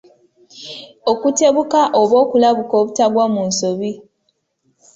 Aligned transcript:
Okutebuka 1.11 1.79
oba 2.01 2.15
okulabuka 2.23 2.73
obutagwa 2.81 3.25
mu 3.33 3.41
nsobi. 3.49 3.91